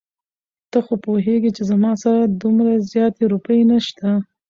ته 0.71 0.77
خو 0.85 0.93
پوهېږې 1.05 1.51
چې 1.57 1.63
زما 1.71 1.91
سره 2.03 2.21
دومره 2.41 2.71
زياتې 2.91 3.23
روپۍ 3.33 3.59
نشته. 3.71 4.07